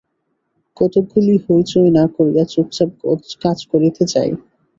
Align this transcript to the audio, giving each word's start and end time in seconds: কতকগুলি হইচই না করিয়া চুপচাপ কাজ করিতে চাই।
কতকগুলি 0.77 1.33
হইচই 1.45 1.89
না 1.97 2.03
করিয়া 2.15 2.43
চুপচাপ 2.51 2.89
কাজ 3.43 3.57
করিতে 3.71 4.03
চাই। 4.13 4.29